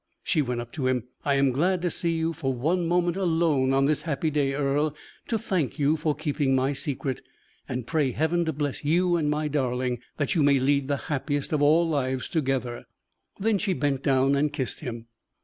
She 0.23 0.41
went 0.41 0.59
up 0.61 0.71
to 0.71 0.87
him. 0.87 1.03
"I 1.23 1.35
am 1.35 1.51
glad 1.51 1.83
to 1.83 1.91
see 1.91 2.13
you 2.17 2.33
for 2.33 2.51
one 2.51 2.87
moment 2.87 3.17
alone 3.17 3.71
on 3.71 3.85
this 3.85 4.01
happy 4.01 4.31
day, 4.31 4.55
Earle 4.55 4.95
to 5.27 5.37
thank 5.37 5.77
you 5.77 5.95
for 5.95 6.15
keeping 6.15 6.55
my 6.55 6.73
secret 6.73 7.21
and 7.69 7.85
pray 7.85 8.09
Heaven 8.09 8.43
to 8.45 8.51
bless 8.51 8.83
you 8.83 9.15
and 9.15 9.29
my 9.29 9.47
darling, 9.47 9.99
that 10.17 10.33
you 10.33 10.41
may 10.41 10.59
lead 10.59 10.87
the 10.87 10.97
happiest 11.11 11.53
of 11.53 11.61
all 11.61 11.87
lives 11.87 12.29
together." 12.29 12.85
Then 13.39 13.59
she 13.59 13.73
bent 13.73 14.01
down 14.01 14.33
and 14.35 14.51
kissed 14.51 14.79
him. 14.79 15.05